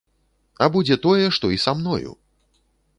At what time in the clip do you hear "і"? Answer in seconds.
1.59-1.63